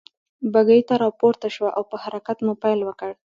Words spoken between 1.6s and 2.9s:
او په حرکت مو پيل